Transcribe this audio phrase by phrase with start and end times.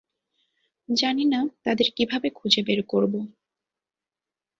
[0.89, 3.13] জানিনা তাদের কিভাবে খুঁজে বের করব।